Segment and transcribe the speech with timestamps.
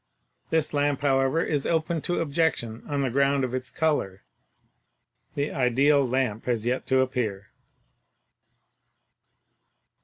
[0.49, 4.23] This lamp, however, is open to objection on the ground of its color.
[5.35, 7.51] The ideal lamp has yet to appear.